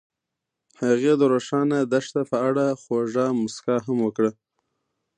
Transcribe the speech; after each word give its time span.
هغې 0.81 1.13
د 1.17 1.21
روښانه 1.33 1.77
دښته 1.93 2.21
په 2.31 2.37
اړه 2.49 2.65
خوږه 2.81 3.25
موسکا 3.39 3.75
هم 3.85 3.97
وکړه. 4.05 4.31